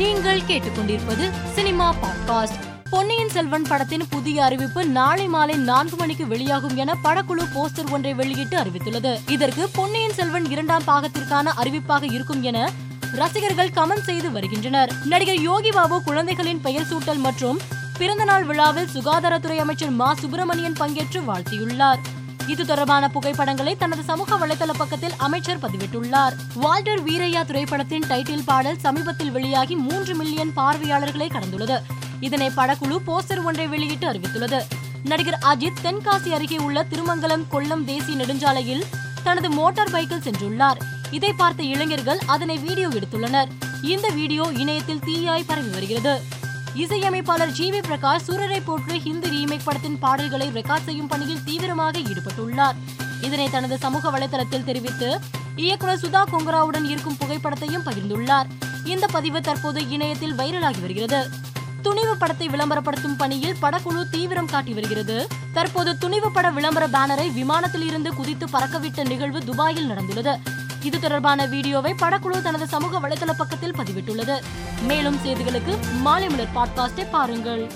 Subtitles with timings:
[0.00, 2.58] நீங்கள் கேட்டுக்கொண்டிருப்பது cinema podcast.
[2.90, 8.58] Ponniyin Selvan படத்தின் புதிய அறிவிப்பு நாளை மாலை நான்கு மணிக்கு வெளியாகும் என படக்குழு போஸ்டர் ஒன்றை வெளியிட்டு
[8.58, 9.30] அறிவித்துள்ளது.
[9.30, 12.70] இதற்கு பொன்னியின் செல்வன் இரண்டாம் பாகத்திற்கான அறிவிப்பாக இருக்கும் என
[13.12, 14.92] ரசிகர்கள் கமெண்ட் செய்து வருகின்றனர்.
[15.04, 17.60] நடிகர் யோகி பாபு குழந்தைகளின் பெயர் சூட்டல் மற்றும்
[17.98, 21.98] பிறந்தநாள் விழாவில் சுகாதாரத்துறை அமைச்சர் மா சுப்பிரமணியன் பங்கேற்று வாழ்த்தியுள்ளார்.
[22.52, 26.34] இது தொடர்பான புகைப்படங்களை தனது சமூக வலைதள பக்கத்தில் அமைச்சர் பதிவிட்டுள்ளார்.
[26.54, 31.76] வால்டர் வீரையா திரைப்படத்தின் டைட்டில் பாடல் சமீபத்தில் வெளியாகி மூன்று மில்லியன் பார்வையாளர்களை கடந்துள்ளது.
[32.20, 34.60] இதனை படக்குழு போஸ்டர் ஒன்றை வெளியிட்டு அறிவித்துள்ளது.
[35.04, 38.84] நடிகர் அஜித் தென்காசி அருகே உள்ள திருமங்கலம் கொல்லம் தேசிய நெடுஞ்சாலையில்
[39.22, 40.80] தனது மோட்டார் பைக்கில் சென்றுள்ளார்.
[41.10, 43.48] இதை பார்த்த இளைஞர்கள் அதனை வீடியோ எடுத்துள்ளனர்.
[43.82, 46.14] இந்த வீடியோ இணையத்தில் தீயாய் பரவி வருகிறது.
[46.74, 52.74] இசையமைப்பாளர் G we Prakash Soorarai Pottru Hindi remake படத்தின் பாடல்களை ரெக்கார்ட் செய்யும் பணியில் தீவிரமாக ஈடுபட்டுள்ளார்.
[53.20, 55.20] இதனை தனது சமூக வலைதளத்தில் தெரிவித்து
[55.56, 58.46] இயக்குனர் சுதா கொங்கராவுடன் இருக்கும் புகைப்படத்தையும் பகிர்ந்துள்ளார்.
[58.84, 61.28] இந்த பதிவு தற்போது இணையத்தில் வைரலாகி வருகிறது.
[61.82, 65.28] துணிவு படத்தை விளம்பரப்படுத்தும் பணியில் படக்குழு தீவிரம் காட்டி வருகிறது.
[65.52, 70.38] தற்போது துணிவு பட விளம்பர பேனரை விமானத்தில் இருந்து குதித்து பறக்கவிட்ட நிகழ்வு துபாயில் நடந்துள்ளது.
[70.82, 74.42] இது தொடர்பான வீடியோவை படக்குழு தனது சமூக வலைதள பக்கத்தில் பதிவிட்டுள்ளது.
[74.82, 77.70] மேலும் செய்திகளுக்கு மாலை மலர் பாட்காஸ்டை பாருங்கள்.